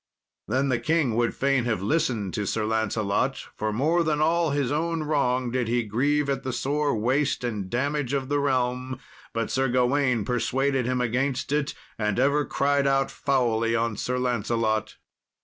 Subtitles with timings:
[0.47, 4.71] Then the king would fain have listened to Sir Lancelot, for more than all his
[4.71, 8.97] own wrong did he grieve at the sore waste and damage of the realm,
[9.31, 14.97] but Sir Gawain persuaded him against it, and ever cried out foully on Sir Lancelot.